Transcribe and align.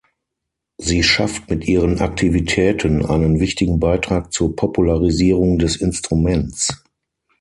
Sie 0.79 1.03
schafft 1.03 1.47
mit 1.51 1.67
ihren 1.67 1.99
Aktivitäten 1.99 3.05
einen 3.05 3.39
wichtigen 3.39 3.79
Beitrag 3.79 4.33
zur 4.33 4.55
Popularisierung 4.55 5.59
des 5.59 5.75
Instruments. 5.75 6.83